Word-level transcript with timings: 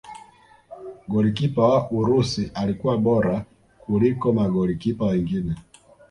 golikipa 1.07 1.67
wa 1.67 1.91
urusi 1.91 2.51
alikuwa 2.53 2.97
bora 2.97 3.45
kuliko 3.79 4.33
magolikipa 4.33 5.05
wengine 5.05 5.55